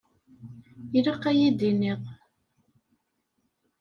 Ilaq 0.97 1.23
ad 1.29 1.35
yi-d-tiniḍ. 1.37 2.01